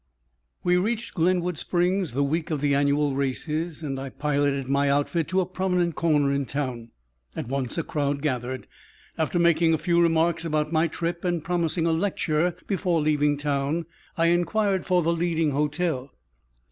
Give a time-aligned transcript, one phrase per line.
[0.63, 5.27] _We reached Glenwood Springs the week of the annual races, and I piloted my outfit
[5.27, 6.89] to a prominent corner in town.
[7.35, 8.65] At once a crowd gathered.
[9.15, 13.85] After making a few remarks about my trip and promising a lecture before leaving town,
[14.17, 16.11] I inquired for the leading hotel.